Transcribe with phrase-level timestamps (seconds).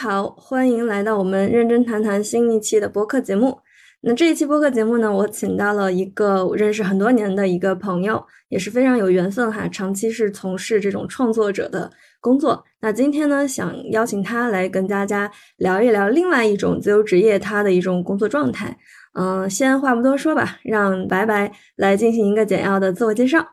[0.00, 3.60] 好，欢迎来到我们认真谈谈新一期的播客节目。
[4.00, 12.64] 那这一期播客节目呢，我请到了一个我认识很多年的一个朋友，也是非常有缘分哈，长期是从事这种创作者的工作。
[12.80, 18.74] 那今天呢，想邀请他来跟大家聊一聊另外一种自由职业他的一种工作状态。
[19.12, 23.48] 嗯，先话不多说吧，让白白来进行一个简要的自我介绍。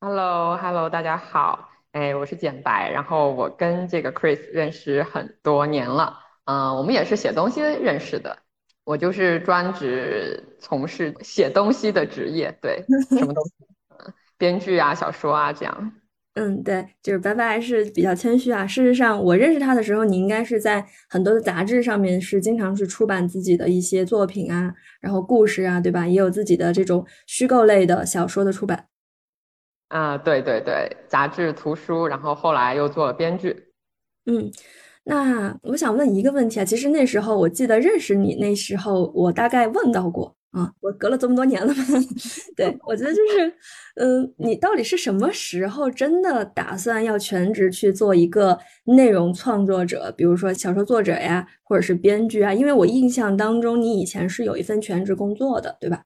[0.00, 1.75] Hello，Hello，大家好。
[1.96, 6.14] 哎，我是简白，然后我跟这个 Chris 认识很多年了，
[6.44, 8.36] 嗯，我们也是写东西认识的。
[8.84, 12.84] 我就是专职从事写东西的职业，对，
[13.18, 13.52] 什么东西，
[14.36, 15.92] 编剧啊，小说啊，这样。
[16.34, 18.66] 嗯，对，就是白白还是比较谦虚啊。
[18.66, 26.06] 事实上，我认识他的时候，你应该是在很多的杂志上面是经常去出版自己的一些作品啊，然后故事啊，对吧？
[26.06, 28.88] 也有自己的这种虚构类的小说的出版。
[29.88, 33.72] 啊，对对对，杂志、图书，然后后来又做了编剧。
[34.26, 34.50] 嗯，
[35.04, 41.84] 那我想问一个问题啊，其实那时候我记得认识你那时候，我大概问到过啊，我隔了这么多年了嘛，
[42.56, 43.54] 对我觉得就是，
[43.94, 52.52] 嗯，你到底是什么时候真的打算要全职去做一个内容创作者，比如说小说作者呀，或者是编剧啊？
[52.52, 56.02] 因为我印象当中你以前是有一份全职工作的，对吧？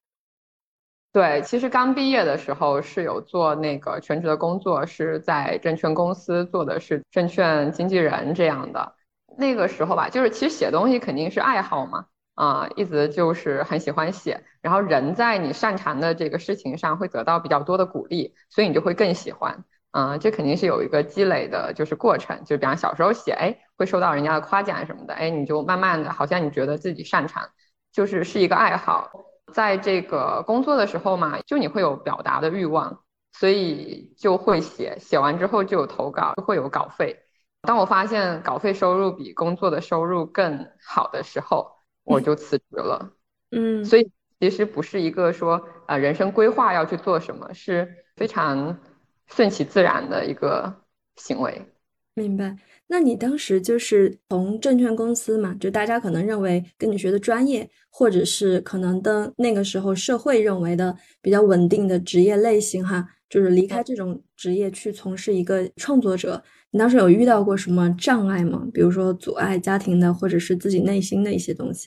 [1.12, 8.94] 对，其实刚毕业的时候是有做那个全职的工作，是在证券公司做的是证券经纪人这样的。
[9.36, 14.44] 那个时候吧，就是其实写东西肯定是爱好嘛，啊，一直就是很喜欢写。
[14.61, 19.64] 然后人在你擅长的这个事情上会得到比较多的鼓励，所以你就会更喜欢。
[19.91, 22.45] 嗯，这肯定是有一个积累的，就是过程。
[22.45, 27.48] 就比方小时候写，哎，会受到人家的夸奖什么的，哎，你就慢慢的，好像你觉得自己擅长，
[27.92, 29.11] 就是是一个爱好。
[29.52, 33.02] 在这个工作的时候嘛，就你会有表达的欲望，
[33.33, 37.20] 所以就会写，写完之后就有投稿，会有稿费。
[37.62, 41.72] 当我发现稿费收入比工作的收入更好的时候，
[42.05, 43.12] 我就辞职了。
[43.52, 48.78] 嗯，所以其实不是一个说呃人生规划要去做什么，是非常
[49.27, 50.82] 顺其自然的一个
[51.17, 51.67] 行为。
[52.14, 52.56] 明白。
[52.92, 60.92] 那你当时就是从证券公司嘛，就大家可能认为跟你学的专业，或者是可能的那个时候社会认为的
[61.23, 66.42] 比较稳定的职业类型哈，就是离开这种职业去从事一个创作者，
[66.73, 68.67] 你当时有遇到过什么障碍吗？
[68.74, 71.86] 比如说阻碍家庭的，或者是自己内心的一些东西？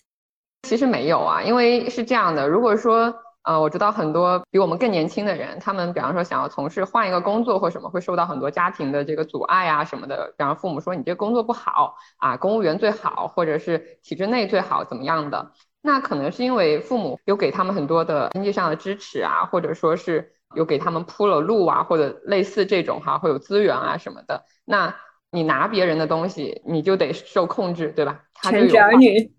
[0.69, 3.13] 其实没有啊，因为是这样的，如果说。
[3.43, 10.33] 呃，我知道很多比我们更年轻的人，他们比方说想要从事换一个工作或什么，会受到很多家庭的这个阻碍啊什么的。
[10.37, 15.51] 比方父母说你这工作不好啊，公务员最好，或者是体制内最好怎么样的？
[15.81, 24.45] 那可能是因为父母有给他们很多的经济上的支持啊，或者说是有给他们铺了路啊，或者类似这种哈，会有资源啊什么的。
[24.63, 24.95] 那
[25.31, 28.21] 你拿别人的东西，你就得受控制，对吧？
[28.41, 29.33] 全职儿女。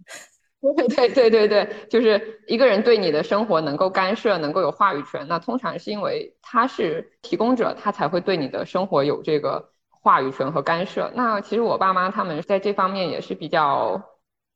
[0.89, 11.11] 对对对对对，就是一个人对你的生活能够干涉，能够有话语权，那通常是因为他是提供者，他才会对你的生活有这个话语权和干涉。
[11.15, 14.03] 那其实我爸妈他们在这方面也是比较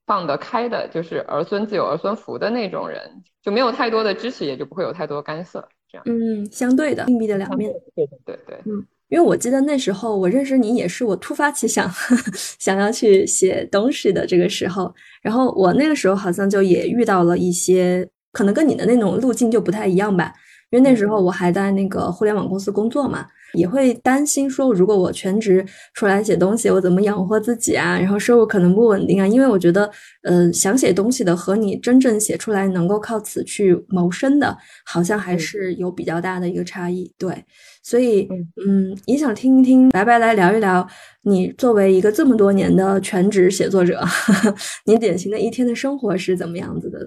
[0.06, 5.68] 放得开的，就是儿孙自有儿孙福的那种人，就没有太多的支持，也就不会有太多干涉。
[5.90, 7.70] 这样，嗯，相对的，硬币的两面。
[7.94, 8.86] 对对对对，嗯。
[9.08, 11.90] 因为我记得那时候我认识你也是我突发奇想，
[12.58, 20.32] 想要去写东西的这个时候，然后我那个时候好像就也遇到了一些，可能跟你的那种路径就不太一样吧，
[20.70, 23.26] 因为那时候我还在那个互联网公司工作嘛。
[23.54, 25.64] 也会担心说，如果我全职
[25.94, 27.98] 出来写东西，我怎么养活自己啊？
[27.98, 29.26] 然后收入可能不稳定啊。
[29.26, 29.90] 因为我觉得，
[30.22, 37.12] 呃，想写东西的和你真正写出来能够靠此去谋生的，好像还是有比较大的一个差异。
[37.18, 37.44] 对，
[37.82, 38.28] 所以，
[38.66, 40.86] 嗯，也想听一听白白来聊一聊，
[41.22, 44.04] 你作为一个这么多年的全职写作者，
[44.86, 46.98] 你典型的一天的生活是怎么样子的？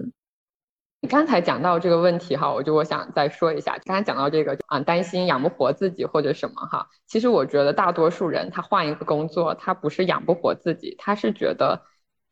[1.02, 3.76] 你刚才讲到这个问题哈，我就我想再说一下。
[3.84, 11.82] 刚才讲到这个啊，担心养不活自己或者什么哈，其实我觉得大多数人他换一个工作，他不是养不活自己，他是觉得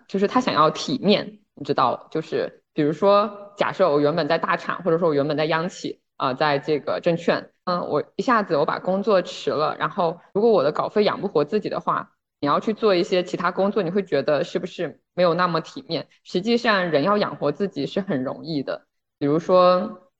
[0.06, 12.12] 就是他想要体面，你知道，就是比如说，假设我原本在大厂，或者说我原本在央企啊，在这个证券，嗯，我一下子我把工作辞了，然后如果我的稿费养不活自己的话。
[12.42, 16.08] 你要去做一些其他工作，你会觉得是不是没有那么体面？
[16.24, 18.86] 实际上，人要养活自己是很容易的。
[19.18, 20.10] 比如说，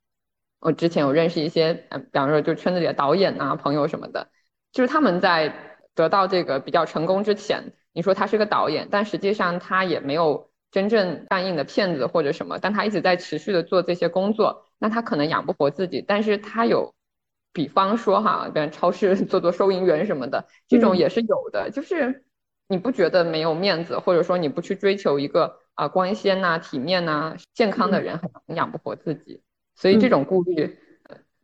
[0.59, 4.29] 我之前有认识一些，嗯，比方说就圈子里的导演啊、朋友什么的，
[4.73, 16.93] 就是他们在得到这个比较成功之前，你说他是个导演，但实际上他也没有真正上映的片子或者什么，但他一直在持续的做这些工作，那他可能养不活自己，但是他有。
[17.53, 21.69] 比方说哈，比如超市 做做收银员什么的，这种也是有的。
[21.71, 22.25] 就是
[22.71, 29.43] 你不觉得没有面子，或者说你不去追求一个啊光鲜呐、体面呐、健康的人，很难养不活自己。
[29.75, 30.79] 所以这种顾虑，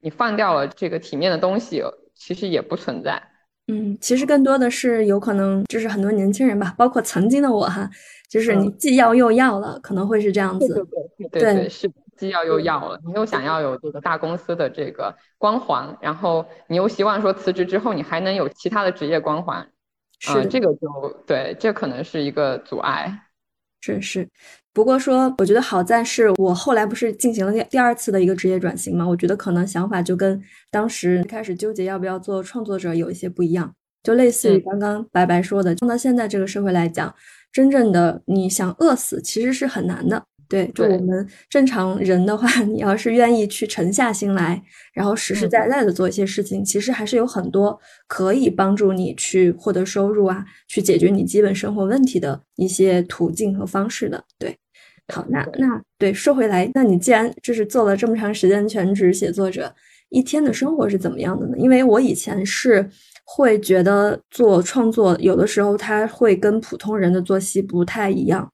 [0.01, 1.83] 你放掉了这个体面的东西，
[2.15, 3.21] 其实也不存在。
[3.67, 7.91] 嗯，其实更多的是有可能，就是很多年轻人吧，包括曾经的我哈，
[8.31, 10.87] 就是你既要又要了，可能会是这样子。
[11.29, 19.69] 对对对，是既要又要了，你又想要有这个大公司的这个光环，然后你又希望说辞职之后你还能有其他的职业光环。
[20.19, 23.23] 是这个就对，这可能是一个阻碍。
[23.83, 24.29] 是是，
[24.73, 29.07] 不过说，我觉得好在是我后来不是进行了第第二次的一个职业转型嘛？
[29.07, 30.43] 我觉得可能想法就跟
[30.73, 33.73] 当时开始纠结要不要做创作者有一些不一样，
[34.03, 37.15] 就类似于刚刚白白说的，放到现在这个社会来讲，
[37.53, 40.25] 真正的你想饿死其实是很难的。
[40.49, 44.63] 对，就我们正常人的话，你要是愿意去沉下心来，
[44.93, 54.23] 然后实实在在的做一些事情，其实还是有很多可以帮助你去获得收入啊，去解决你基本生活问题的一些途径和方式的。
[54.39, 54.57] 对，
[55.13, 59.75] 好，那那对说回来，那你既然就是做了这么长时间全职写作者，
[60.11, 61.55] 一天的生活是怎么样的呢？
[61.59, 62.89] 因为我以前是
[63.25, 68.49] 会觉得做创作有的时候它会跟普通人的作息不太一样。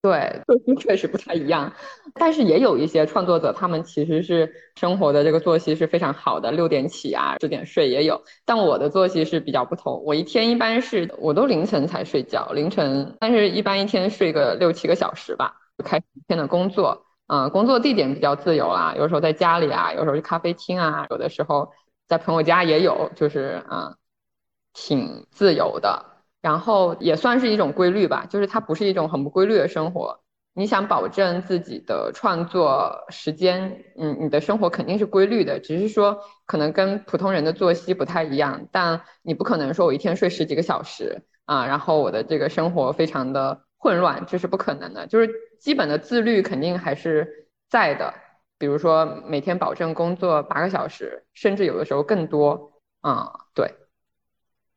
[0.00, 1.72] 对，作息确实不太一样，
[2.14, 8.22] 但是也有一些创作者，他们其实是生活的这个作息是非常好的，六点起啊，十点睡也有。
[8.44, 17.04] 但我的作息是比较不同，我一天一般是我都凌晨才睡觉，凌晨，但是一般一天睡个六七个小时吧，就开始一天的工作。
[17.26, 21.72] 嗯，工作地点比较自由啦，有时候在家里啊，有时候去咖啡厅啊，有的时候
[22.06, 23.96] 在朋友家也有，就是啊，
[24.72, 26.17] 挺自由的。
[26.40, 30.20] 然后也算是一种规律吧，就是它不是一种很不规律的生活。
[30.54, 38.66] 你想保证自己的创作时间，嗯，你的生活肯定是规律的，只是说可能跟普通人的作息不太一样。
[38.72, 45.06] 但你不可能说我一天睡十几个小时啊，然后我的这个生活非常的混乱，这是不可能的。
[45.06, 45.30] 就是
[45.60, 48.12] 基本的自律肯定还是在的，
[48.58, 53.72] 比如说每天保证工作八个小时，甚至有的时候更多啊，对。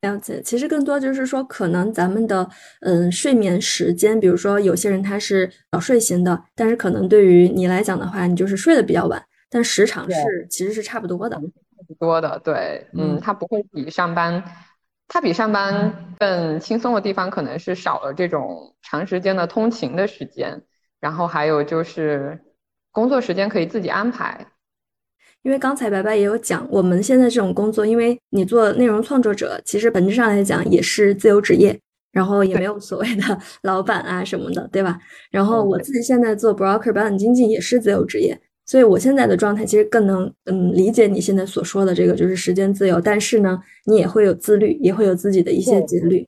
[0.02, 2.48] 了解，其实更多就是说，可能咱们的
[2.80, 11.42] 嗯睡眠时间，比如说有些人他是早睡型的，但是可能对于你来讲的话，你就是睡得比较晚，但时长是其实是差不多的，差
[11.86, 14.42] 不多的，对，嗯，它不会比上班，
[15.06, 20.62] 它比上班更轻松的地方，可能是少了这种长时间的通勤的时间，
[20.98, 22.40] 然后还有就是
[22.90, 24.48] 工作时间可以自己安排。
[25.42, 31.78] 因为刚才白白也有讲，我们现在这种工作，因为你做内容创作者，其实本质上来讲也是自由职业，
[32.12, 33.22] 然后也没有所谓的
[33.62, 34.98] 老板啊什么的，对吧？
[35.30, 46.26] 然后我自己现在做 broker 保险经纪也是自由职业，所以我现在的状态其实更能嗯理解你现在所说的这个，就是时间自由，但是呢，你也会有自律，也会有自己的一些节律，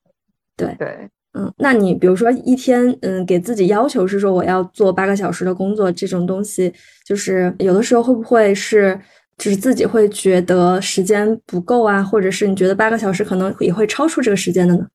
[0.57, 1.09] 对对。
[1.37, 6.73] 嗯，那你比如说一天，嗯，给自己要求是说我要做八个小时的工作，这种东西，
[7.05, 8.97] 就是有的时候会不会是，
[9.37, 14.87] 就是自己会觉得时间不够啊，或者是你觉得八个小时可能也会超出这个时间的呢？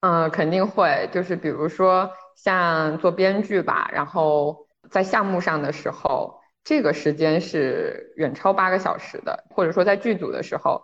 [0.00, 6.34] 嗯，肯定会，就是比如说像做编剧吧，然后在项目上的时候，
[6.64, 10.82] 这个时间是远超八个小时的，或者说在剧组的时候。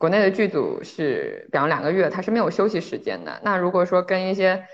[0.00, 3.38] 国内的剧组是，比方两个月，它是没有休息时间的。
[3.44, 4.64] 那如果说跟一些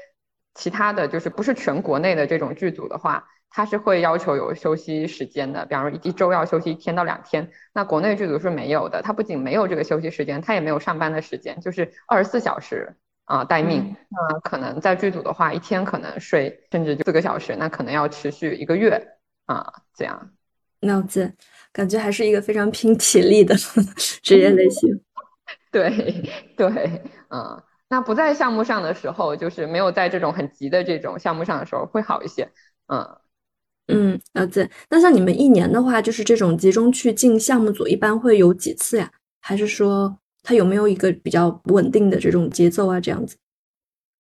[0.55, 5.67] 其他的就是不是全国内的这种剧组的话，它是会要求有休息时间的。
[5.67, 9.03] 比方说一周要休息一天到两天，那国内剧组是没有的。
[9.03, 13.97] 它不仅没有这个休息时间，它也没有上班的时间，就是二十四小时啊待命。
[14.09, 20.31] 那可能在剧组的话，一天可能睡甚至就四个小时，那可能要持续一个月啊这样。
[20.83, 21.33] 了解，
[21.73, 23.57] 感觉还是一个非常拼体力的
[24.23, 25.03] 职业类型。
[26.57, 32.51] 对对，嗯，那不在项目上的时候，就是没有在这种很急的这种项目上的时候会好一些，
[32.89, 33.19] 嗯
[33.89, 34.69] 嗯，了解。
[34.91, 39.11] 那像你们一年的话，就是这种集中去进项目组，一般会有几次呀？
[39.41, 43.01] 还是说它有没有一个比较稳定的这种节奏啊？
[43.01, 43.37] 这样子？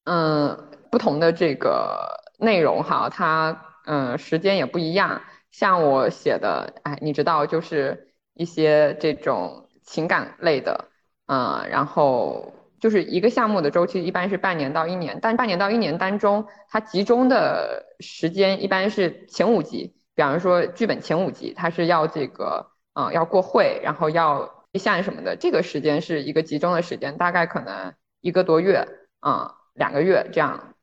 [0.04, 0.56] 嗯，
[0.90, 1.98] 不同的这个
[2.38, 5.22] 内容哈，它嗯时间也不一样。
[5.50, 10.88] 像我写的，哎，你知道，就是一些这种情感类的。
[11.26, 28.86] 嗯，然后就是一个项目的周期一般是半年到一年，但半年到一年当中，它集中的时间一般是前五集，比方说剧本前五集，它是要这个，嗯，要过会，然后要立项什么的，这个时间是一个集中的时间，大概可能一个多月，
[29.26, 30.74] 嗯，两个月这样，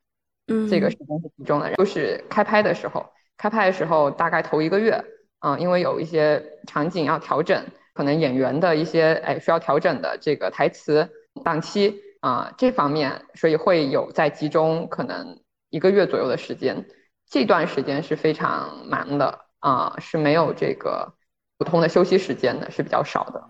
[0.47, 3.05] 嗯，这个时间是集中的，就是开拍的时候，
[3.37, 5.01] 开拍的时候大概头一个月，
[5.39, 7.63] 嗯，因为有一些场景要调整。
[7.93, 11.09] 可能演员的一些哎需要调整的这个台词
[11.43, 16.85] 档期，啊这方面，所以会有在集中可能一个月左右的时间，
[17.29, 21.13] 这段时间是非常忙的啊，是没有这个
[21.57, 23.43] 普通的休息时间的，是比较少的。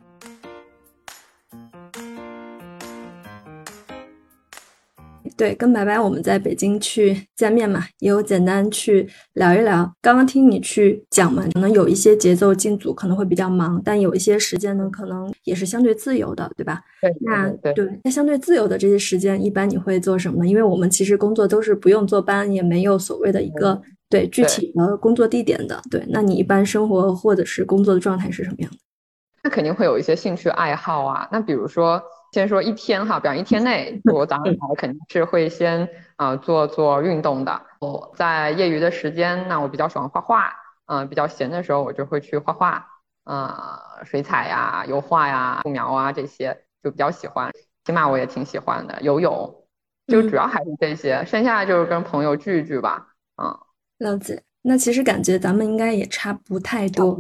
[5.36, 9.92] 对，跟白白我们在北京去见面嘛，也有简单去聊一聊。
[10.02, 16.82] 刚刚听你去讲嘛，可能有一些节奏进组可能会比较忙，但有一些时间呢，可能也是相对自由的，对吧？
[17.02, 20.48] 对，那对，那相对自由的这些时间，一般你会做什么呢？
[20.48, 25.82] 因为我们其实工作都是不用坐班，也没有所谓的一个对具体的工作地点的。
[25.90, 28.78] 对，那你一般生活或者是工作的状态是什么样的？
[29.44, 32.02] 那肯定会有一些兴趣爱好啊，那比如说。
[32.34, 37.62] 先说一天哈，比方一天内， 我早上起来肯定是会先啊做做运动的。
[37.80, 40.52] 我在业余的时间，那我比较喜欢画画，
[40.88, 42.88] 嗯，比较闲的时候我就会去画画，
[43.24, 47.52] 啊，水彩呀、油画呀、素描啊这些就比较喜欢。
[47.86, 49.66] 起码我也挺喜欢的，游泳
[50.08, 53.10] 就主要还是这些，剩下就是跟朋友聚一聚吧。
[53.42, 53.56] 嗯，
[54.00, 54.42] 了解。
[54.64, 57.16] 那其实感觉咱们应该也差不太多，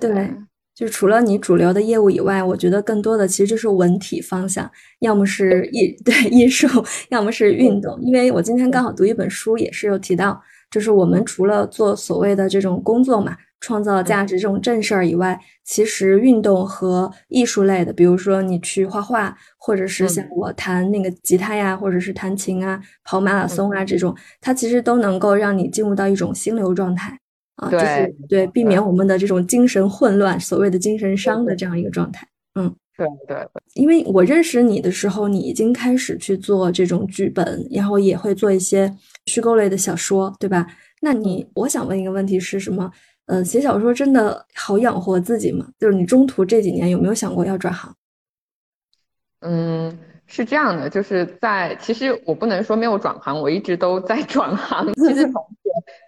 [0.00, 0.34] 对。
[0.80, 4.68] 就除了你主流的业务以外，我觉得更多的其实就是文体方向，
[5.00, 6.66] 要么是艺 对艺术，
[7.10, 8.00] 要么是运动。
[8.00, 27.19] 因为我今天刚好读一本书，也是有提到，就是我们除了做所谓的这种工作嘛，创造价值这种正事儿以外，其实运动和艺术类的，比如说你去画画，或者是像我弹那个吉他呀，或者是弹琴啊、跑马拉松啊这种，它其实都能够让你进入到一种心流状态。
[27.60, 32.26] 啊，就是对，避免我们的这种精神混乱，所谓的精神伤的这样一个状态。
[32.54, 33.36] 嗯，对对。
[33.74, 38.90] 因为我认识你的时候，你已经开始去做这种剧本，然后也会做一些
[39.26, 40.66] 虚构类的小说，对吧？
[41.02, 42.90] 那你，我想问一个问题是什么？
[43.26, 45.68] 呃，写小说真的好养活自己吗？
[45.78, 47.94] 就是你中途这几年有没有想过要转行？
[49.40, 49.98] 嗯。
[50.32, 54.86] 是这样的，就是在其实我不能说没有转行，我一直都在转行。
[54.94, 55.44] 其实从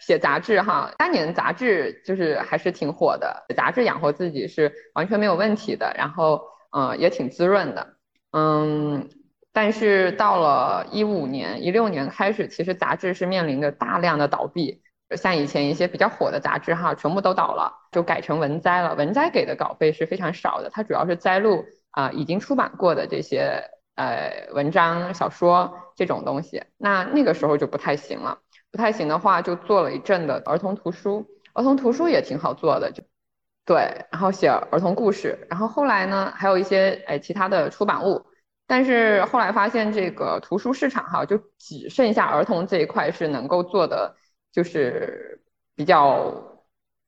[0.01, 7.95] 写杂志哈，当年杂志就是还是挺火的，杂志养活自己是完全没有问题的，然后呃也挺滋润的，
[8.33, 9.09] 嗯。
[9.53, 14.81] 但是到了一五年、一六年开始，其实杂志是面临着大量的倒闭，
[15.17, 18.95] 像以前一些比较火的杂志哈，全部都倒了，就改成文摘了。
[18.95, 23.63] 文摘给的稿费是非常少的，它主要是摘录啊已经出版过的这些。
[23.95, 28.39] 呃，文章、小说这种东西，那那个时候就不太行了。
[28.73, 31.25] 不太行的话，就做了一阵的儿童图书。
[31.53, 33.05] 儿童图书也挺好做的，就
[33.65, 34.07] 对。
[34.11, 38.25] 然后写儿童故事，然后后来呢，还有一些哎其他的出版物。
[38.67, 44.17] 但是后来发现这个图书市场哈，就只剩下儿童这一块是能够做的，
[44.51, 45.43] 就是
[45.75, 46.33] 比较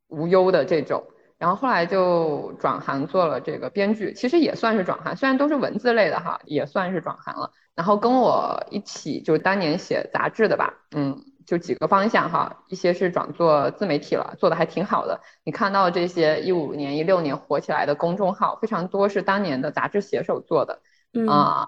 [0.09, 1.03] 无忧的这种。
[1.39, 7.51] 然后后来就转行做了这个编剧，其实也算是转行，虽然都是文字类的哈，也算是转行了。
[7.75, 15.21] 然后跟我一起就当年写杂志的吧，嗯，就几个方向哈，一些是转做自媒体了，做的还挺好的。
[15.45, 20.81] 你看到这些一五年、一六年火起来的公众号，非常多是当年的杂志写手做的，
[21.29, 21.67] 啊，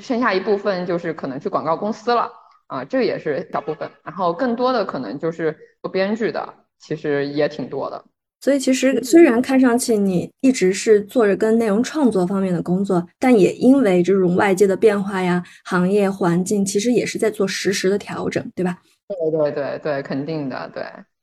[0.00, 2.30] 剩下一部分就是可能去广告公司了，
[2.66, 3.90] 啊，这个也是小部分。
[4.04, 8.04] 然后更多的可能就是做编剧的，其实也挺多的。
[8.40, 18.76] 所以其实虽然看上去你一直是做着跟内容创作方面的工作，但也因为这种外界的变化呀、行业环境，其实也是在做实时的调整，对吧？
[19.08, 20.82] 对对对对，肯定的，对。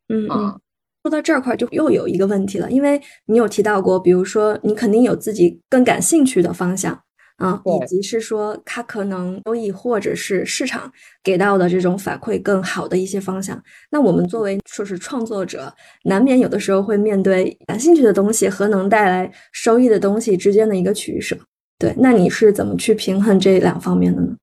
[0.09, 0.59] 嗯嗯。
[1.03, 7.01] 说到这块就又有一个问题了，因为你有提到过，比如说你肯定有自己更感兴趣的方向。
[7.37, 10.91] 啊，以及是说它可能收益或者是市场
[11.23, 13.59] 给到的这种反馈更好的一些方向。
[13.89, 15.73] 那我们作为说是创作者，
[16.03, 21.35] 难免有的时候会面对感兴趣的东西和能带来收益的东西之间的一个取舍。
[21.79, 24.35] 对，那你是怎么去平衡这两方面的呢？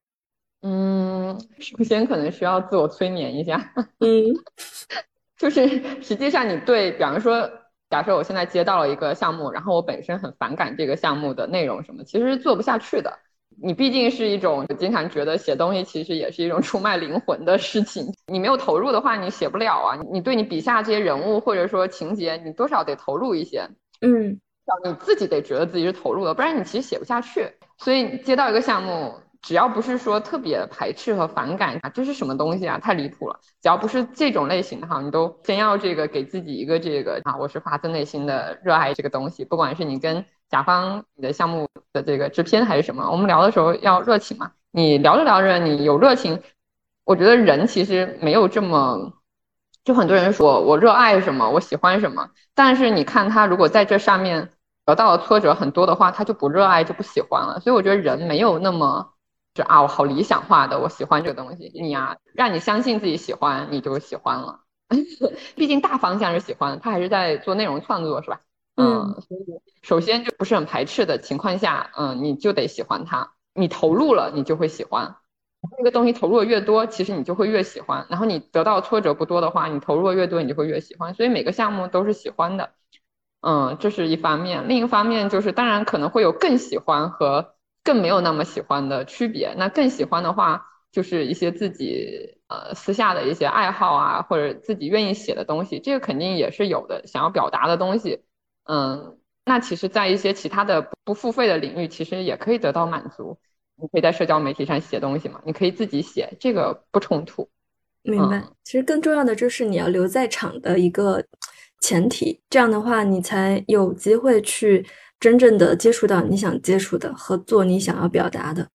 [0.62, 3.72] 嗯，首先可能需要自我催眠一下。
[4.00, 4.24] 嗯，
[5.38, 7.50] 就是实际上你对，比方说。
[7.90, 13.18] 假设我现在接到了一个项目，然后我本身很反感这个项目的内容什么，其实是做不下去的。
[13.62, 19.98] 你毕竟是一种经常觉得写东西其实也是一种出卖灵魂的事情，你没有投入的话，你写不了啊。
[20.12, 23.66] 你对你笔下这些人物或者说情节，你多少得投入一些，
[24.02, 24.38] 嗯，
[24.84, 27.50] 你自己得觉得自己是投入的，不然你其实写不下去。
[27.78, 29.14] 所以接到一个项目。
[29.40, 32.78] 只要不是说特别排斥和反感啊，这是什么东西啊？
[32.78, 33.38] 太离谱了！
[33.62, 39.44] 只要不是这种类型的哈，你都先要这个给自己一个这个啊，我是发自内心的热爱这个东西。
[39.44, 44.50] 不管是你跟甲方你的项目的这个制片还是什么，我们聊的时候要热情嘛。
[44.72, 46.42] 你聊着聊着你有热情，
[47.04, 49.12] 我觉得人其实没有这么，
[49.84, 54.50] 就很多人说我热爱什么，我喜欢什么，但是你看他如果在这上面
[54.84, 57.60] 得到了挫折很多的话，他就不热爱就不喜欢了。
[57.60, 59.14] 所以我觉得人没有那么。
[59.58, 61.72] 就啊，我好理想化的，我喜欢这个东西。
[61.74, 64.60] 你啊，让你相信自己喜欢，你就喜欢了。
[65.56, 68.40] 毕竟大方向是喜欢，他还是在做内容创作，是吧？
[68.76, 73.32] 嗯，所以首先就不是很排斥的情况下，嗯，你就得喜欢它。
[73.52, 75.16] 你投入了，你就会喜欢。
[75.76, 78.06] 这个东西投入的越多，其实你就会越喜欢。
[78.08, 81.14] 然后你得到挫折不多的话，你投入的越多，你就会越喜欢。
[81.14, 82.70] 所以每个项目都是喜欢的。
[83.40, 84.68] 嗯，这是一方面。
[84.68, 87.56] 另一方面就是，当然可能会有更喜欢和
[87.88, 89.54] 更没有那么喜欢的区别。
[89.56, 98.20] 那更喜欢的话，就是一些自己呃私下的一些爱好啊，或者自己愿意写的东西，这个肯定也是有的，想要表达的东西。
[98.64, 99.16] 嗯，
[99.46, 103.38] 那其实，在一些其他的不付费的领域，其实也可以得到满足。
[103.80, 105.40] 你可以在社交媒体上写东西嘛？
[105.46, 107.48] 你可以自己写，这个不冲突。
[108.02, 108.44] 明白。
[108.64, 111.24] 其实更重要的就是你要留在场的一个
[111.80, 114.84] 前提，这样的话，你才有机会去
[115.20, 118.68] 真正的接触到你想接触的，和做你想要表达的。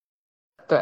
[0.68, 0.80] 对，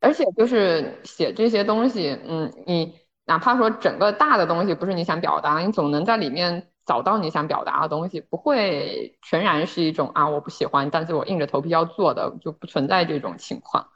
[0.00, 2.94] 而且就是写这些东西，嗯，你
[3.26, 6.66] 哪怕说整个大的东西不是你想表达，你总能在里面。
[6.86, 13.86] 找到你想表达的东西，不会全然是一种啊我不喜欢，但是我硬着头皮要做的，就不存在这种情况。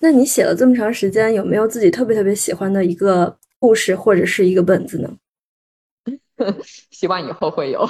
[0.00, 5.10] 那你写了这么长时间，有没有自己特别特别喜欢的一个故事或者是一个本子呢？
[6.90, 7.80] 希望以后会有。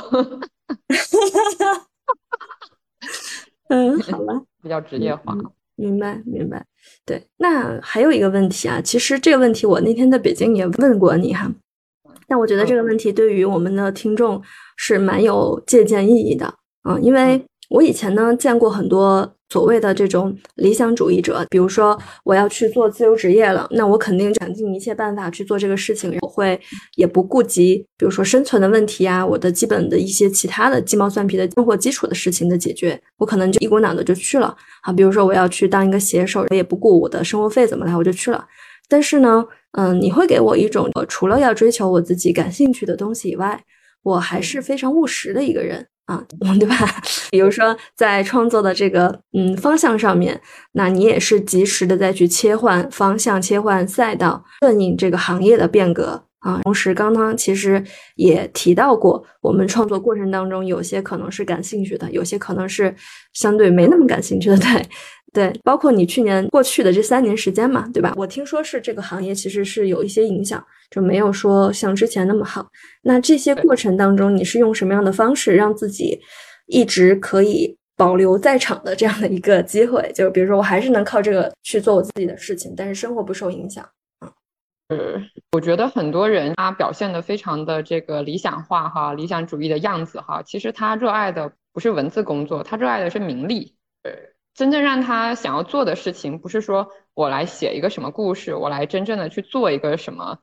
[3.69, 5.37] 嗯，好吧， 比较职业化。
[5.77, 6.65] 明白，明白。
[7.05, 11.51] 对，那还有一个问题啊，其实这个问题我那天在北京也问过你哈，
[12.27, 14.43] 但我觉得这个问题对于我们的听众
[14.77, 16.47] 是蛮有借鉴意义的
[16.83, 19.35] 啊，因为我以前呢见过很多。
[19.51, 26.17] 所谓的这种理想主义者，比如说我要去做自由职业了，那我肯定想尽一切办法去做这个事情。
[26.21, 26.61] 我会
[26.97, 34.93] 也不顾及，比如说生存的问题啊，我的基本的一些其他的鸡毛蒜皮的生活基础的事情的解决，我可能就一股脑的就去了啊。
[34.93, 38.47] 比如说我要去当一个写手，我也不顾我的生活费怎么来，我就去了。
[38.89, 43.63] 但是呢，嗯，你会给我一种，我除了要追求我自己感兴趣的东西以外，
[44.03, 45.87] 我还是非常务实的一个人。
[46.09, 46.25] 啊，
[46.59, 46.75] 对吧？
[47.31, 50.41] 比如说在创作的这个嗯方向上面，
[50.73, 56.61] 那你也是及时的再去切换方向、切换赛道，顺应这个行业的变革啊。
[56.63, 57.85] 同时，刚刚其实
[58.17, 62.95] 也提到过，我们创作过程当中有些可能是感兴趣的，有些可能是
[63.35, 64.87] 相对没那么感兴趣的，对。
[65.33, 68.15] 对，包括你去年过去的这三年时间嘛，对吧？
[68.17, 72.67] 我听说是这个行业其实是有一些影响，就没有说像之前那么好。
[73.03, 76.19] 那这些过程当中，你是用什么样的方式让自己
[76.67, 80.11] 一直可以保留在场的这样的一个机会？
[80.15, 83.87] 就是比如说，我还是能靠这个去做我自己的事情，但是生活不受影响。
[84.89, 93.75] 嗯，呃，我觉得很多人他表现的非常的这个理想化哈，理想主义的样子哈，其实他热爱的不是文字工作，他热爱的是名利。
[94.05, 94.11] 呃。
[94.59, 100.39] 真正让他想要做的事情，不是说我来写一个什么故事，我来真正的去做一个什么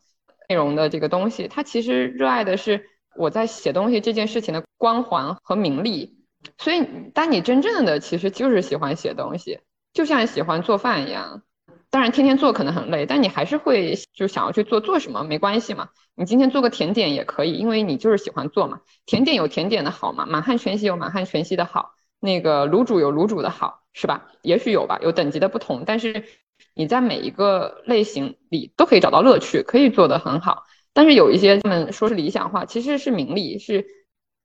[0.48, 1.50] 内容的这个东西。
[1.50, 2.86] 他其实热爱的是
[3.18, 6.16] 我在写东西这件事情的光环和名利。
[6.58, 9.60] 所以，当你真正的其实就是喜欢写东西，
[9.92, 11.42] 就像喜欢做饭一样。
[11.90, 14.80] 当然，天天做可能很累，但你还是会就想要去做。
[14.80, 15.90] 做什么没关系嘛？
[16.16, 18.80] 你今天做个甜点也可以，因为你就是喜欢做嘛。
[19.06, 23.82] 甜点有甜点的好嘛，满汉全席有满汉全席的好，那个卤煮有卤煮的好。
[23.98, 24.28] 是吧？
[24.42, 26.26] 也许有吧，有等级的不同，但是
[26.74, 30.66] 你在每一个类型里都可以找到乐趣，可以做得很好。
[30.92, 33.86] 但是有一些他们说是理想化，其实是名利，是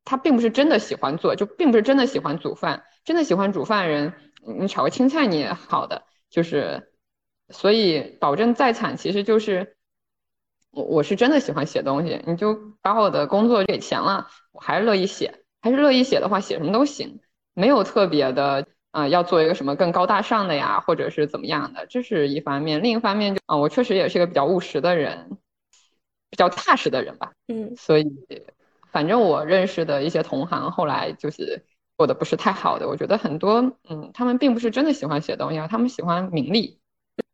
[0.04, 2.84] 他并不是真的喜欢做，就并不是真的喜欢煮饭。
[3.04, 4.14] 真的喜欢煮饭的人，
[4.60, 6.92] 你炒个青菜你也好的，就是
[7.48, 9.76] 所以保证在惨，其实就是
[10.70, 17.18] 我我是真的喜欢写东西，你就把我的工作给钱了，我还是乐意写，还是乐意写的话，写什么都行，
[17.54, 18.66] 没有特别的。
[18.92, 22.82] 啊，要做一个什么更高大上的呀，或者是怎么样的，这是一方面。
[22.82, 25.38] 另一方面，就啊，我确实也是一个比较务实的人，
[26.28, 27.30] 比较踏实的人吧。
[27.46, 28.04] 嗯，所以，
[28.90, 32.88] 反正我认识的一些同行，后来就是过得不是太好的。
[32.88, 36.80] 我觉得很多，嗯，他们并不是真的喜欢写东西啊，他们喜欢名利。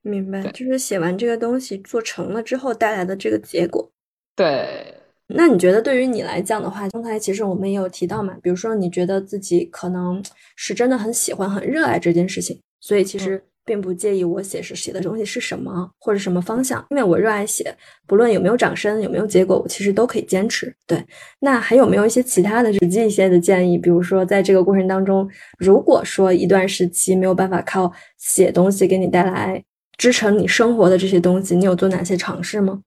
[0.03, 3.91] 明白，就是写完这个东西做成了之后带来的这个结果。
[4.35, 4.95] 对。
[5.29, 10.23] 那你觉得对于你来讲的话，刚才其实我们也有提到嘛，比如说你觉得自己可能
[10.55, 17.75] 是真的很喜欢、很热爱这件事情，所以其实并不介意我写是写的东西是什么或者什么方向，因为我热爱写，
[18.07, 20.73] 不论有没有掌声、有没有结果，我其实都可以坚持。
[20.87, 21.05] 对，
[21.41, 23.77] 那还有没有一些其他的实际一些的建议？
[23.77, 29.61] 比如说在这个过程当中，如果说一段时期没有办法靠写东西给你带来
[29.99, 32.81] 支撑你生活的这些东西，你有做哪些尝试吗？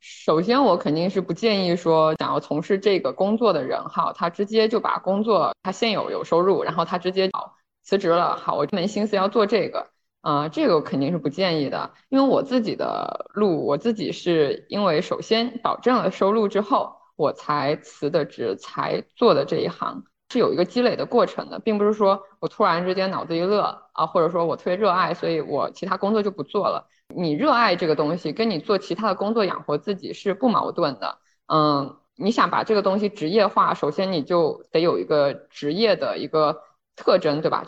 [0.00, 8.36] 首先，我肯定是不建议说想要从事这个工作的人哈，他直接就把工作他现有有收入，然后他直接好辞职了。
[8.36, 9.88] 好，我这门心思要做这个，
[10.20, 11.90] 啊，这个肯定是不建议的。
[12.10, 26.88] 因为我自己的路，我自己是因为首先保证了收入之后，我才辞的职，才做的这一行，是有一个积累的过程的，并不是说我突然之间脑子一乐啊，或者说我特别热爱，所以我其他工作就不做了。
[27.14, 31.18] 你热爱这个东西，跟你做其他的工作养活自己是不矛盾的。
[31.46, 36.62] 嗯，你想把这个东西职业化，首先你就得有一个职业的一个
[36.96, 37.66] 特征，对吧？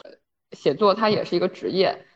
[0.53, 2.07] 写作它也是一个职业。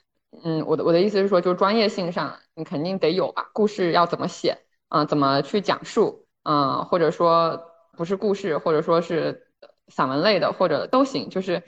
[0.42, 3.50] 嗯，我的我的意思是说，就是专业性上你肯定得有吧？
[3.52, 4.58] 故事要怎么写？
[4.88, 6.26] 嗯，怎么去讲述？
[6.42, 9.46] 嗯，或者说不是故事，或者说是
[9.88, 11.30] 散文类的，或者都行。
[11.30, 11.62] 就是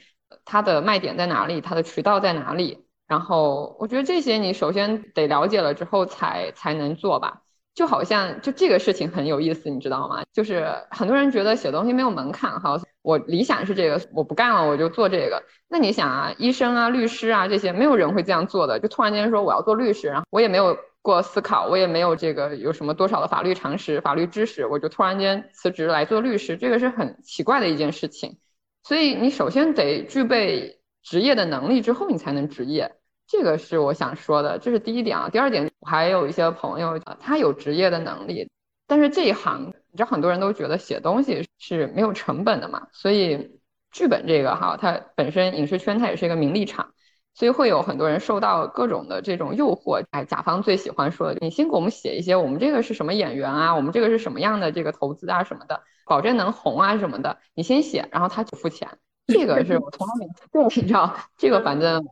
[0.45, 1.61] 它的卖点在哪里？
[1.61, 2.86] 它的渠道在哪里？
[3.09, 7.43] 然后我觉得这些你首先得了解了之后才才能做吧，
[7.73, 10.25] 就好像就这个事情很有意思，你知道吗？
[10.33, 15.41] 就是很多人觉得写东西没有门槛哈，我理想是这个，我不干了我就做这个。
[15.69, 28.39] 那你想啊，医生啊、律师啊这些，没有人会这样做的，就突然间说我要做律师，然后我也没有过思考，我也没有这个有什么多少的法律常识、法律知识，我就突然间辞职来做律师，这个是很奇怪的一件事情。
[28.83, 30.81] 所以你首先得具备。
[31.09, 32.96] 职业的能力之后，你才能职业，
[33.29, 35.29] 这个是我想说的，这是第一点啊。
[35.29, 38.49] 第二点，我还有一些朋友，他有职业的能力，
[38.87, 43.59] 但是这一行，你知道很多人都觉得写东西是没有成本的嘛，所以
[43.91, 46.93] 剧本这个哈，它本身影视圈它也是一个名利场，
[47.35, 50.05] 所以会有很多人受到各种的这种诱惑。
[50.11, 58.89] 哎，甲方最喜欢说，你先给我们写一些，我们这个是什么演员啊，我们这个是什么样的这个投资啊什么的，保证能红啊什么的，你先写，然后他就付钱。
[59.27, 62.07] 这个是我从来没对，你知道，这个反正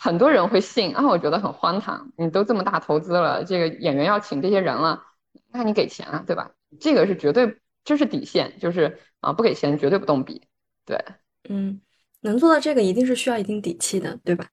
[0.00, 2.12] 很多人会信啊，我觉得很荒唐。
[2.16, 5.02] 你都这么大投资了，这个演员要请这些人了，
[5.50, 6.52] 那你给钱啊，对吧？
[6.78, 10.46] 这个是绝对，这是底线，就是啊，不给钱绝对不动笔。
[10.86, 11.04] 对，
[11.48, 11.80] 嗯，
[12.20, 14.46] 能做到这个一定是需要一定底气的，对吧？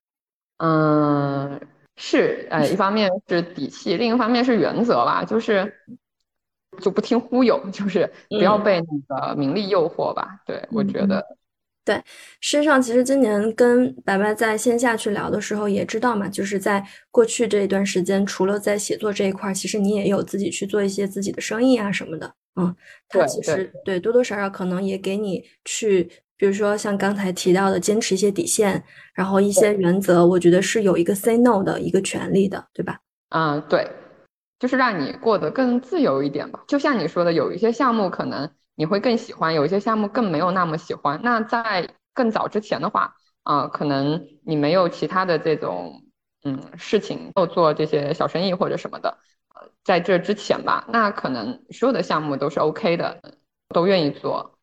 [0.58, 1.62] 嗯，
[1.96, 5.72] 是，呃，一方面是底气，另一方面是原则吧，就是
[6.82, 10.40] 就不听忽悠，就是不要被那个名利诱惑吧。
[10.46, 11.24] 对，我觉得。
[11.86, 11.96] 对，
[12.42, 22.34] 事实上，其实今年跟白白在线下去聊的时候，也知道嘛，就是在过去这一段时间，除了在写作这一块，其实你也有自己去做一些自己的生意啊什么的。
[22.56, 22.76] 嗯，
[23.08, 32.98] 他其实对多多少少可能也给你去，比如说像刚才提到的，坚持一些底线，然后一些原则，我觉得是有一个 say no 的一个权利的，对吧？
[33.30, 33.88] 嗯，对，
[34.58, 36.64] 就是让你过得更自由一点吧。
[36.68, 38.50] 就像你说的，有一些项目可能。
[38.76, 41.20] 你会更喜欢有一些项目更没有那么喜欢。
[41.24, 46.04] 那在更早之前的话，啊，可能你没有其他的这种
[46.44, 49.18] 嗯事情，做做这些小生意或者什么的，
[49.56, 53.22] 呃，在这之前吧，那可能所有的项目都是 OK 的，
[53.70, 54.58] 都愿意做。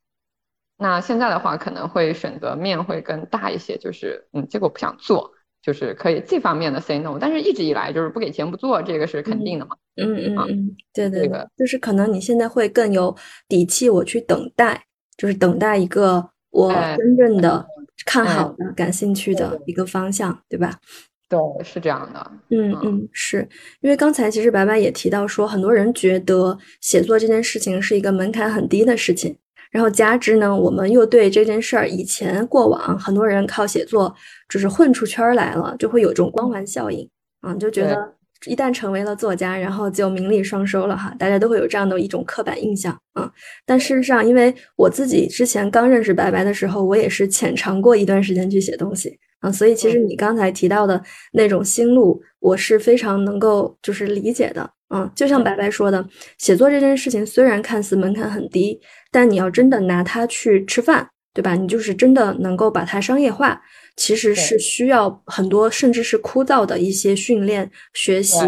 [0.76, 5.32] 那现在的话，可能会选择面会更大一些，就是嗯，这个我不想做。
[5.62, 9.76] 就是可以这方面的 say no，但是一直以来就是不给钱不做，这个是肯定的嘛。
[9.96, 13.14] 嗯嗯嗯，对对，就是可能你现在会更有
[13.48, 14.84] 底气，我去等待，
[15.16, 17.64] 就是等待一个我真正的
[18.04, 20.80] 看好的、感兴趣的一个方向，对吧？
[21.28, 22.30] 对，是这样的。
[22.50, 23.48] 嗯嗯，是
[23.80, 29.36] 因为刚才其实白白也提到说，很多人觉得写作这件事情是一个门槛很低的事情。
[29.72, 34.14] 然后加之呢，我们又对这件事儿以前过往很多人靠写作
[34.48, 37.08] 就是混出圈来了，就会有一种光环效应
[37.40, 38.14] 啊，就觉得
[38.46, 43.32] 一旦成为了作家，然后就名利双收了哈，大家都会有这样的一种刻板印象啊。
[43.64, 54.68] 但事实上，因为我自己之前刚认识白白的时候，我也是浅尝过一段时间去写东西啊，所以其实你刚才提到的那种心路，我是非常能够就是理解的。
[54.94, 56.06] 嗯，就像白白说的，
[56.36, 58.78] 写作这件事情虽然看似门槛很低，
[59.12, 61.54] 但你要真的拿它去吃饭，对吧？
[61.54, 63.62] 你就是真的能够把它商业化，
[63.96, 68.38] 其实是需要很多甚至是枯燥的一些训练学习。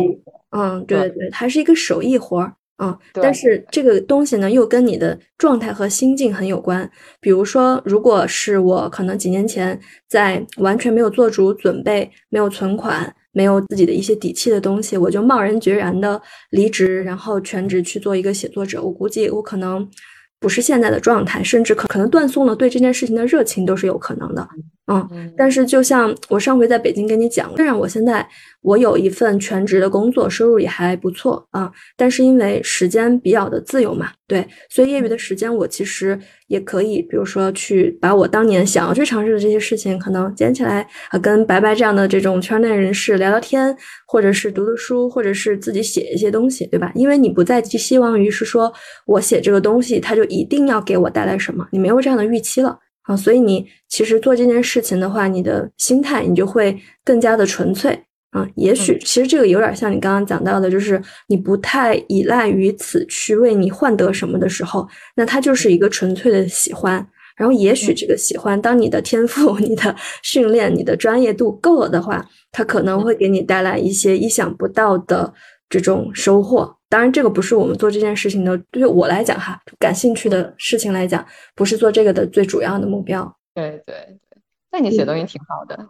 [0.51, 2.53] 嗯，对对对，它是一个手艺活儿。
[2.83, 6.91] 嗯，但是这个东西呢，又跟你的状态和心境很有关。
[7.21, 13.15] 比如说，如果是我可能几年前在完全没有做足准备、没有存款。
[13.37, 18.81] 没有自己的一些底气的东西，我就贸然决然的离职，然后全职去做一个写作者。
[18.81, 19.85] 我估计我可能
[20.45, 24.47] 不是现在的状态，甚至可可能断送了对这件事情的热情都是有可能的。
[24.87, 28.27] 嗯，但是就像我上回在北京跟你讲，虽然我现在
[28.61, 36.19] 我有一份全职的工作，收入也还不错啊，但是因为时间比较的自由嘛，对，所以业余的时间我其实
[36.49, 43.75] 也可以，比如说去把我当年想要去尝试的这些事情，可能捡起来啊，跟白白这样的这种圈内人士聊聊天，
[44.07, 46.93] 或者是读读书，或者是自己写一些东西，对吧？
[46.95, 48.71] 因为你不再寄希望于是说
[49.07, 52.79] 我写这个东西，它就一定要给我带来什么，你没有这样的预期了。
[53.05, 57.99] 啊，所以你其实做这件事情的话，你的心态你就会更加的纯粹
[58.31, 58.47] 啊。
[58.57, 67.07] 也许其实这个有点像你刚刚讲到的，就是你不太依赖于此去为你换得什么的时候，那它就是一个纯粹的喜欢。
[67.37, 75.35] 然后也许这个喜欢，当你的天赋、 你的训练、你的专业度够了的话，它可能会给你带来一些意想不到的
[75.81, 76.77] 这种收获。
[76.89, 81.25] 当然，这个不是我们做这件事情的，对我来讲哈，感兴趣的事情来讲，
[81.57, 83.37] 不是做这个的最主要的目标。
[83.55, 83.95] 对对
[84.31, 84.39] 对，
[84.71, 85.89] 那你写东西挺好的。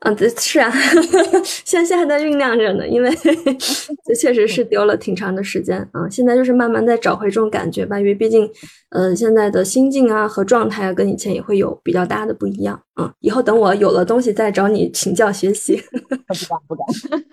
[0.00, 0.70] 嗯，这是啊，
[1.42, 3.10] 现在还在酝酿着呢，因为
[4.06, 6.08] 这确实是丢了挺长的时间啊。
[6.08, 8.48] 现在就是慢慢在找回这种感觉吧，因为毕竟，
[8.90, 13.12] 呃，现在的心境啊和状态啊跟以前也会有比较大的不一样啊。
[13.20, 15.82] 以后等我有了东西再找你请教学习。
[15.90, 16.14] 不
[16.48, 17.25] 敢不敢。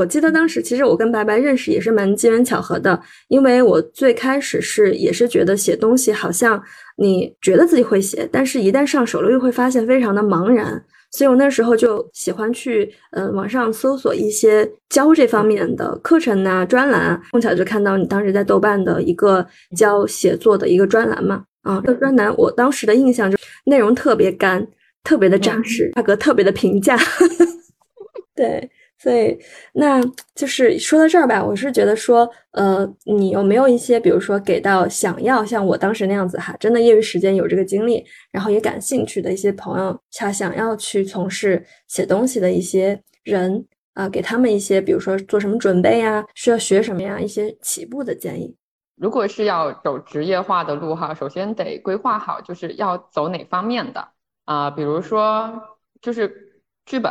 [0.00, 6.60] 嗯，我记得当时其实我跟白白认识也是蛮机缘巧合的，因为我最开始是也是觉得写东西好像
[6.96, 24.66] 你觉得自己会写，但是一旦上手了又会发现非常的茫然，所以我那时候就喜欢去呃网上搜索一些教这方面的课程呐、专栏，碰巧就看到你当时在豆瓣的一个教写作的一个专栏嘛，啊，这个专栏我当时的印象就内容特别干，
[25.04, 26.96] 特别的扎实，价格特别的平价，
[28.34, 28.70] 对。
[29.02, 29.34] 所以，
[29.72, 29.98] 那
[30.34, 48.54] 就是说到这儿吧，我是觉得说，呃，你有没有一些，比如说给到想要像我当时那样子哈，真的业余时间有这个精力，然后也感兴趣的一些朋友，他想要去从事写东西的一些人啊，给他们一些，比如说做什么准备呀，需要学什么呀，一些起步的建议。
[48.96, 54.08] 如果是要走职业化的路哈，首先得规划好，就是要走哪方面的
[54.44, 55.50] 啊，比如说
[56.02, 57.10] 就是剧本。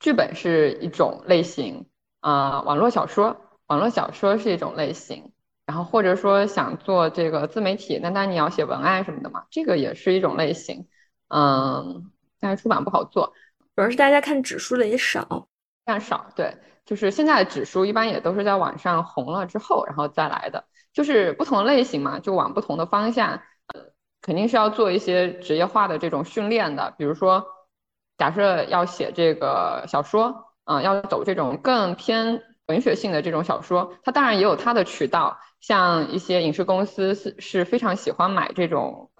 [0.00, 1.86] 剧本是一种类型
[2.20, 3.36] 啊，网络小说，
[3.66, 5.30] 网络小说是一种类型，
[5.66, 10.88] 然后或者说想做这个自媒体，那当然你要写文案什么的嘛，这个也是一种类型，
[11.28, 12.10] 嗯，
[12.40, 13.34] 但是出版不好做，
[13.76, 15.48] 主要是大家看指数的也少，
[15.84, 23.32] 看少，对，就是现在的纸书一般也都是在网上红了之后，然后再来的，就是不同类型嘛，就往不同的方向，
[23.74, 23.82] 呃，
[24.22, 27.44] 肯定是要做一些职业化的这种训练的，比如说。
[28.20, 39.10] 假设要写这个小说，啊，要走这种更偏文学性的这种小说，它当然也有它的渠道，像一些影视公司是是非常喜欢买这种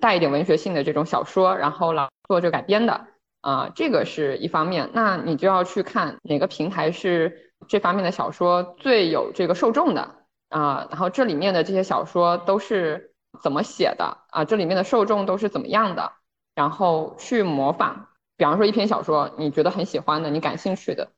[0.00, 3.08] 带一点文学性的这种小说，然后来做这改编的，
[3.40, 10.14] 啊，这个是一方面，那你就要去看哪个平台是这方面的小说最有这个受众的，
[10.48, 13.10] 啊，然后这里面的这些小说都是
[13.42, 16.12] 怎么写的，啊，这里面的受众都是怎么样的，
[16.54, 18.07] 然后去模仿。
[18.38, 21.10] 比方说一篇小说，你觉得很喜欢的，你感兴趣的，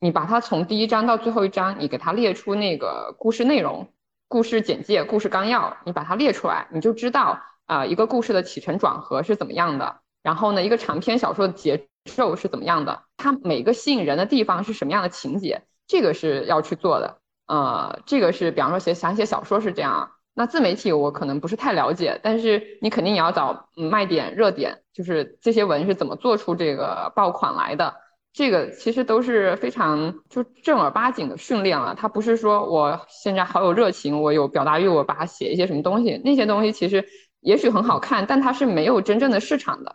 [0.00, 3.92] 你把它从第一章到最后一章，你给它列出那个故事内容、
[4.26, 10.00] 故事简介、故事纲要，你把它列出来，你就知道啊一个故事的起承转合是怎么样的。
[10.24, 13.04] 然后呢，一个长篇小说的节奏是怎么样的？
[13.16, 15.62] 它每个吸引人的地方是什么样的情节？
[15.86, 17.18] 这个是要去做的。
[17.46, 20.10] 呃，这个是比方说写想写小说是这样。
[20.36, 27.94] 那自媒体我可能不是太了解，但是你肯定也要找卖点、热点，就是这些文是怎么做出这个爆款来的。
[28.32, 31.94] 这个其实都是非常就正儿八经的训练了。
[31.96, 37.04] 它不是说我现在好有热情，我有表达欲，我把它写一些什么东西，那些东西其实
[37.38, 39.94] 也许很好看，但它是没有真正的市场的。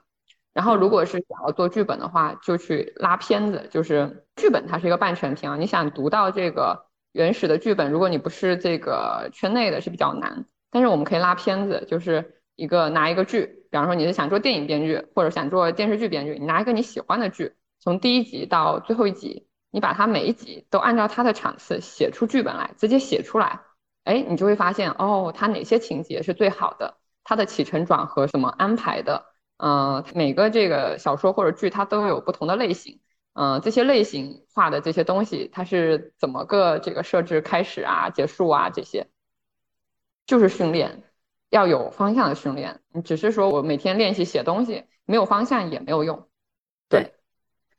[0.53, 5.57] 然后如果是想要做剧本的话，就去拉片子，就是剧本它是一个半成品啊。
[5.57, 6.88] 你想读到这个。
[7.11, 10.45] 原始的剧本，如果你不是这个圈内的，是比较难。
[10.69, 23.61] 但是我们可以拉片子，就是一个拿一个剧，比方说你是想做电影编剧，或者想做电视剧编剧，你拿一个你喜欢的剧，从第一集到最后一集，你把它每一集都按照它的场次写出剧本来，直接写出来，
[24.03, 29.25] 哎，你就会发现哦，它哪些情节是最好的，它的起承转合什么安排的，
[29.57, 32.99] 嗯，每个这个小说或者剧它都有不同的类型。
[33.33, 39.07] 嗯，这些类型化的这些东西，它是怎么个这个设置开始啊、结束啊这些，
[40.25, 41.03] 就是训练，
[41.49, 42.81] 要有方向的训练。
[42.91, 46.27] 你只是说我每天练习写东西，没有方向也没有用。
[46.89, 47.13] 对，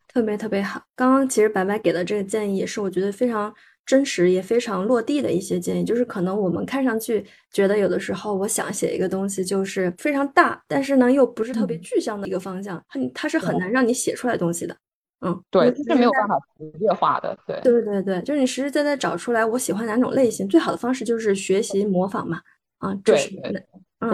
[0.09, 0.83] 特别特别好。
[0.95, 3.53] 刚刚其实白白给的这个建议也是我觉得非常
[3.85, 5.85] 真实也非常落地的一些建议。
[5.85, 14.77] 就是可能我们看上去觉得有的时候，我想写一个东西就是非常大，但是呢又不是特别具象的一个方向，它它是很难让你写出来东西的。
[15.21, 17.37] 嗯，对，是没有办法职业化的。
[17.47, 22.41] 对，对对对，就是你实实在在找出来我喜欢哪种类型，最好的方式就是学习模仿嘛。
[22.79, 23.67] 啊，对对，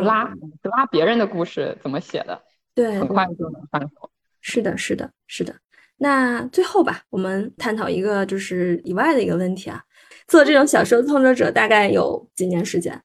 [0.02, 0.24] 拉
[0.62, 2.42] 拉别人的故事怎么写的，
[2.74, 4.10] 对，很快就能上手。
[4.40, 5.54] 是的，是的，是的。
[5.98, 9.80] 那最后吧，我们探讨一个就是以外的一个问题啊，
[10.26, 13.00] 做这种小说创作者大概有几年时间？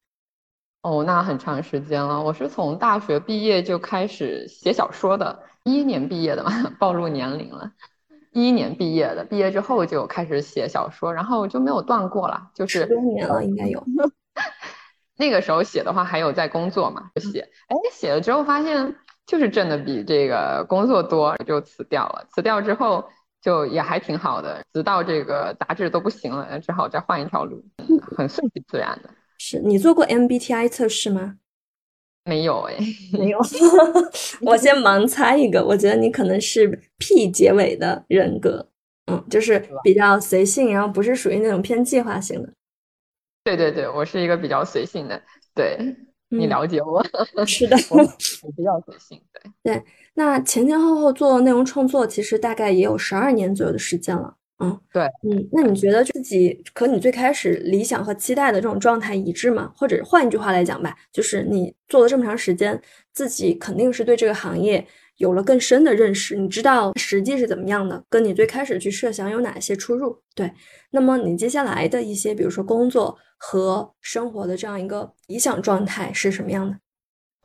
[0.82, 2.20] 哦，那很长时间了。
[2.20, 7.72] 我是从大学毕业就开始写小说的，一一年毕业的嘛， 暴露年龄了。
[8.32, 13.84] 一一年毕业的，毕业之后就开始写小说，然后就没有断过了，就是十多年了，应该有。
[15.18, 18.96] 那个时候写的话还有在工作嘛，就写，哎，写了之后发现
[19.28, 22.26] 就是挣的比这个工作多，就辞掉了。
[22.32, 23.04] 辞掉之后
[23.42, 27.64] 就也还挺好的，直到这个杂志都不行了，只好再换一条路，
[28.18, 29.10] 很顺其自然的。
[29.38, 31.36] 是你做过 MBTI 测试吗？
[32.24, 32.78] 没有哎，
[33.14, 33.40] 没有。
[34.46, 38.68] 我先盲猜一个，我觉得你可能是 P 结尾的人格，
[39.12, 42.54] 嗯，就是比较随性，然后不是属于那种偏计划型的。
[43.44, 45.20] 对对对，我是一个比较随性的，
[45.56, 45.78] 对
[46.30, 47.04] 你了解我，
[47.46, 47.98] 是的，我
[48.56, 49.84] 比较随性，对对。
[50.14, 55.50] 那前前后后做内容创作，其实大概也有十二年左右的时间了，嗯，对，嗯。
[55.52, 59.72] 那你觉得自己和你最开始理想和期待的这种状态一致吗？
[59.76, 62.80] 或者换一句话来讲吧，就是你做了这么长时间，
[63.14, 64.88] 自己肯定是对这个行业。
[65.18, 70.18] 有了更深的认识，你知道实际是怎么样的，跟你最开始去设想有哪些出入？
[70.34, 70.52] 对，
[70.90, 76.76] 那么你接下来的一些，比如说工作和生活的这样一个理想状态是什么样的？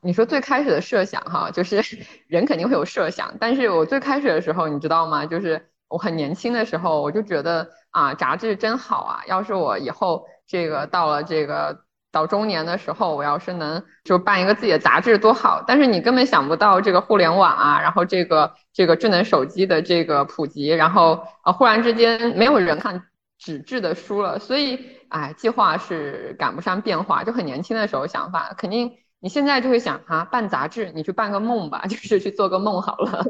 [0.00, 1.82] 你说最开始的设想哈，就是
[2.28, 5.26] 人肯定会有设想，但是我最开始的时候，你知道吗？
[5.26, 11.84] 就是我很年轻的时候，我就觉得啊，杂志真好啊，要是我以后这个到了这个。
[12.12, 15.62] 到中年的时候，我要是能就办一个自己的杂志多好！
[15.66, 23.02] 但是你根本想不到这个互联网啊，然后这个这个智能手机的这个普及，然后啊忽然之间没有人看
[23.38, 24.78] 纸质的书了，所以
[25.10, 27.22] 哎，计划是赶不上变化。
[27.22, 33.22] 就很年轻的时候想法，肯定你现在就会想哈，办杂志，你去办个梦吧， 就是去做个梦好了。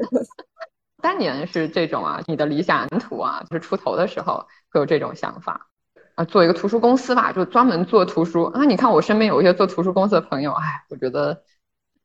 [1.01, 5.69] 当年是这种啊，你的理想蓝图啊，就是出头的时候会有这种想法。
[6.15, 8.65] 啊，做一个图书公司吧，就专门做图书啊！
[8.65, 11.43] 你看我身边有一些做图书公司的朋友，哎，我觉得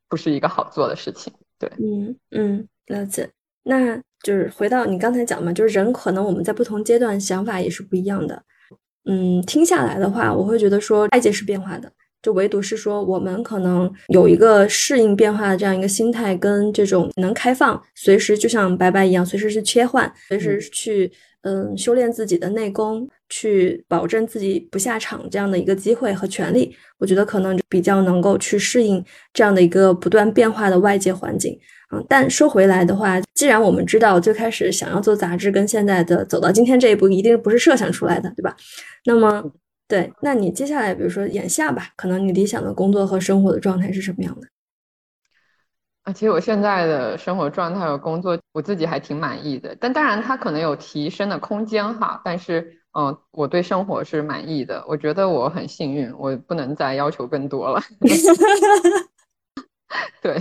[0.06, 1.32] 不是一个好做的事情。
[1.58, 3.30] 对，嗯嗯，了解。
[3.62, 8.42] 那就是回到你刚才讲嘛，就是人可能我们在不同阶段想法也是不一样的。
[9.06, 11.90] 嗯，听下来的话，我会觉得说外界是变化的，
[12.22, 21.12] 就唯独是说我们可能有一个适应变化的这样一个心态，跟这种能开放，随时就像白白一样，随时去切换，随时去。
[21.44, 29.04] 嗯，修炼自己的内功，去保证自己不下场这样的一个机会和权利，我觉得可能比较能够去适应
[29.34, 31.58] 这样的一个不断变化的外界环境。
[31.92, 38.54] 嗯，但说回来的话，既然我们知道最开始想要做杂志，跟现在的走到今天这一步，一定不是设想出来的，对吧？
[39.04, 39.42] 那么，
[39.92, 44.48] 对，那你接下来，比如说眼下吧，可能你理想的工作和生活的状态是什么样的？
[46.04, 49.76] 啊，其实我现在的生活状态和工作，我自己还挺满意的。
[49.78, 52.22] 但当然，它可能有提升的空间哈。
[52.24, 54.82] 但是，嗯，我对生活是满意的。
[54.88, 57.78] 我觉得我很幸运，我不能再要求更多了。
[60.22, 60.38] 对，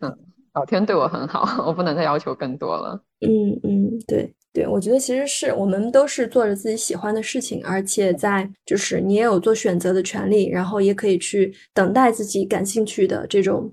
[0.00, 0.14] 嗯，
[0.52, 3.02] 老天对我很好，我不能再要求更多了。
[3.20, 13.72] 嗯嗯，对对，我觉得其实是我们都是做着自己喜欢的事情，而且在就是你也有做选择的权利，然后也可以去等待自己感兴趣的这种。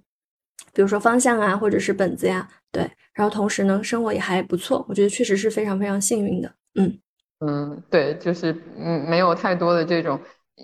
[0.74, 6.54] 比如说方向啊，或者是本子呀，对，然后同时呢，生活也还不错，我觉得确实是非常非常幸运的。
[6.76, 7.00] 嗯
[7.40, 10.20] 嗯，对，就是嗯，没有太多的这种，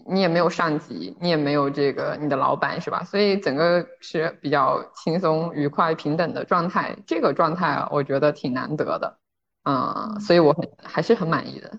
[0.07, 3.03] 你也没有上级，你也没有这个你的老板，是吧？
[3.03, 9.17] 所以整个是比较轻松、愉快、平等的状态，这个状态我觉得挺难得的，
[9.65, 11.71] 嗯，所以我很还是很满意的。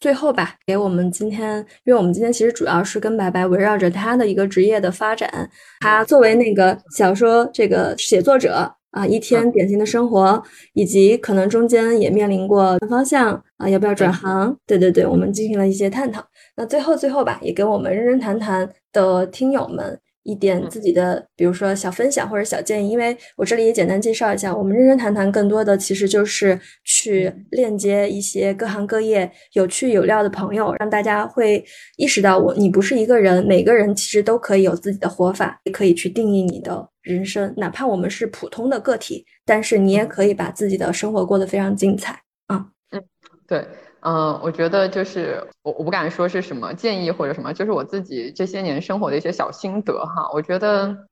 [0.00, 5.48] 最后吧，给我们今天，因为我们今天其实主要是跟白白围绕着他的一个职业的发展，
[5.80, 10.42] 他作为那个小说这个写作者啊，一天典型的生活，
[10.72, 14.56] 以及可能中间也面临过方向啊，要不要转行？
[14.66, 16.20] 对对对，我们进行了一些探讨。
[16.56, 19.98] 那最后最后吧，也给我们认真谈谈的听友们。
[20.24, 31.64] 一点自己的，比如说小分享或者小建议，因为我这里也简单介绍一下，我们认真谈谈更多的其实就是去链接一些各行各业有趣有料的朋友，让大家会
[31.96, 42.66] 意识到我你不是一个人，每个人其实都可以有自己的活法，也可以去定义你的人生，哪怕我们是普通的个体，但是你也可以把自己的生活过得非常精彩啊。
[42.90, 43.02] 嗯，
[43.46, 43.66] 对。
[44.04, 50.28] 嗯，我觉得就是我我不敢说是什么建议或者什么，就是我自己这些年生活的一些小心得哈。
[50.32, 51.06] 我觉得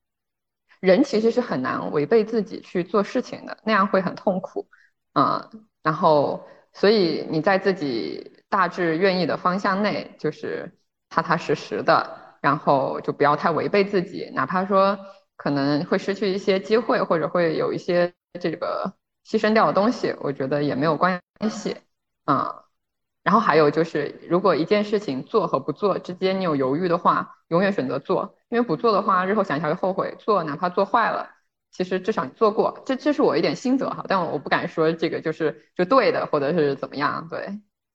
[0.80, 4.66] 人其实是很难违背自己去做事情的，那样会很痛苦。
[5.14, 5.49] 嗯，
[5.84, 10.72] 然后所以你在自己大致愿意的方向内，就是
[11.11, 14.99] 踏踏实实的，然后就不要太违背自己，哪怕说
[15.36, 18.93] 可能会失去一些机会，或者会有一些这个
[19.24, 21.76] 牺牲掉的东西，我觉得也没有关系。
[22.26, 22.53] 嗯。
[23.30, 30.12] 然后还有就是，如果一件事情做和不做之间你有犹豫的话，永远选择做，因为不做的话，日后想一下会后悔。
[30.18, 31.28] 做哪怕做坏了，
[31.70, 32.82] 其实至少你做过。
[32.84, 37.24] 这这是我一点心得哈，但我不敢说这个就是就对的，或者是怎么样。
[37.30, 37.46] 对，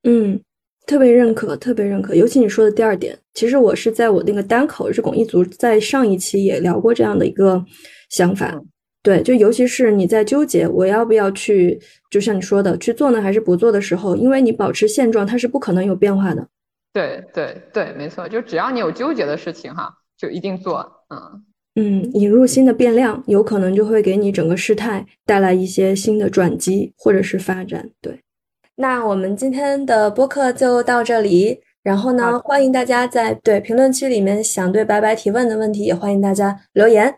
[0.04, 0.42] 嗯，
[0.88, 2.16] 特别认可，特别认可。
[2.16, 7.62] 尤其你说的第二点，其实我是在我那个单口是巩一族，在上一期也聊过这样的一个
[8.10, 8.58] 想法。
[9.06, 11.80] 对，就尤其是你在纠结我要不要去，
[12.10, 16.48] 就像你说的去做呢，还是不做的时候，因为你保持现状，它是不可能有变化的。
[16.92, 20.80] 对对对，没错，就只要你有纠结的事情哈，就一定做。
[21.10, 21.44] 嗯
[21.76, 27.90] 嗯，引入新的变量，有可能就会给你整个事态带来一些新的转机或者是发展。
[28.02, 28.22] 对，
[28.78, 31.60] 那我们今天的播客就到这里。
[31.84, 37.14] 然后呢，欢迎大家在对评论区里面想对白白提问的问题，也欢迎大家留言。